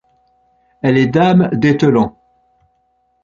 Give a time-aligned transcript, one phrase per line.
[0.81, 2.17] Elle est dame d'Etelan.